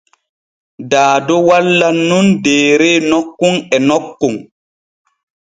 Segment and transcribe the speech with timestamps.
[0.91, 4.35] Daado wallan nun deere nokkun e nokkun.